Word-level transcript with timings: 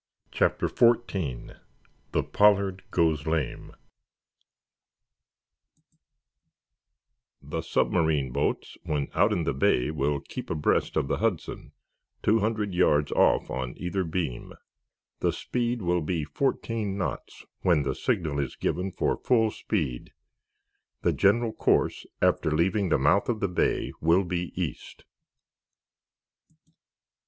CHAPTER 0.31 0.67
XIV: 0.67 1.59
THE 2.11 2.23
"POLLARD" 2.23 2.81
GOES 2.89 3.27
LAME 3.27 3.71
"The 7.39 7.61
submarine 7.61 8.31
boats 8.31 8.79
when 8.81 9.09
out 9.13 9.31
in 9.31 9.43
the 9.43 9.53
Bay 9.53 9.91
will 9.91 10.19
keep 10.19 10.49
abreast 10.49 10.97
of 10.97 11.07
the 11.07 11.17
'Hudson,' 11.17 11.71
two 12.23 12.39
hundred 12.39 12.73
yards 12.73 13.11
off 13.11 13.51
on 13.51 13.75
either 13.77 14.03
beam. 14.03 14.53
The 15.19 15.31
speed 15.31 15.83
will 15.83 16.01
be 16.01 16.23
fourteen 16.23 16.97
knots 16.97 17.45
when 17.61 17.83
the 17.83 17.93
signal 17.93 18.39
is 18.39 18.55
given 18.55 18.91
for 18.91 19.15
full 19.15 19.51
speed. 19.51 20.13
The 21.03 21.13
general 21.13 21.53
course, 21.53 22.07
after 22.23 22.49
leaving 22.49 22.89
the 22.89 22.97
mouth 22.97 23.29
of 23.29 23.39
the 23.39 23.47
Bay 23.47 23.93
will 24.01 24.23
be 24.23 24.51
East." 24.59 25.03